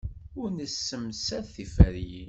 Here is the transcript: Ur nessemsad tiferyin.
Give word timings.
Ur 0.39 0.49
nessemsad 0.51 1.45
tiferyin. 1.53 2.19